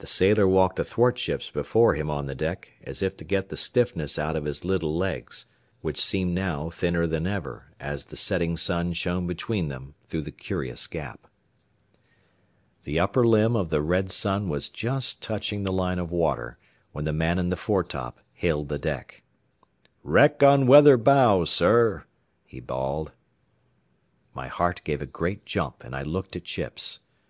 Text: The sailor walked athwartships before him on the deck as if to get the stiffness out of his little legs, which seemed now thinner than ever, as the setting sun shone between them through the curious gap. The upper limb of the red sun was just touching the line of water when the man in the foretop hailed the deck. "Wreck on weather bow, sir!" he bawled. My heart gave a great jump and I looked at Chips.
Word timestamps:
The 0.00 0.06
sailor 0.06 0.46
walked 0.46 0.78
athwartships 0.78 1.50
before 1.50 1.94
him 1.94 2.10
on 2.10 2.26
the 2.26 2.34
deck 2.34 2.72
as 2.84 3.00
if 3.02 3.16
to 3.16 3.24
get 3.24 3.48
the 3.48 3.56
stiffness 3.56 4.18
out 4.18 4.36
of 4.36 4.44
his 4.44 4.66
little 4.66 4.94
legs, 4.94 5.46
which 5.80 5.98
seemed 5.98 6.34
now 6.34 6.68
thinner 6.68 7.06
than 7.06 7.26
ever, 7.26 7.70
as 7.80 8.04
the 8.04 8.18
setting 8.18 8.58
sun 8.58 8.92
shone 8.92 9.26
between 9.26 9.68
them 9.68 9.94
through 10.10 10.20
the 10.24 10.30
curious 10.30 10.86
gap. 10.86 11.26
The 12.84 13.00
upper 13.00 13.26
limb 13.26 13.56
of 13.56 13.70
the 13.70 13.80
red 13.80 14.10
sun 14.10 14.50
was 14.50 14.68
just 14.68 15.22
touching 15.22 15.62
the 15.62 15.72
line 15.72 15.98
of 15.98 16.10
water 16.12 16.58
when 16.92 17.06
the 17.06 17.14
man 17.14 17.38
in 17.38 17.48
the 17.48 17.56
foretop 17.56 18.20
hailed 18.34 18.68
the 18.68 18.78
deck. 18.78 19.22
"Wreck 20.02 20.42
on 20.42 20.66
weather 20.66 20.98
bow, 20.98 21.46
sir!" 21.46 22.04
he 22.44 22.60
bawled. 22.60 23.12
My 24.34 24.48
heart 24.48 24.82
gave 24.84 25.00
a 25.00 25.06
great 25.06 25.46
jump 25.46 25.82
and 25.82 25.96
I 25.96 26.02
looked 26.02 26.36
at 26.36 26.44
Chips. 26.44 27.00